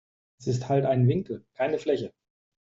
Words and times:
Es 0.39 0.47
ist 0.47 0.67
halt 0.67 0.85
ein 0.87 1.07
Winkel, 1.07 1.45
keine 1.53 1.77
Fläche. 1.77 2.11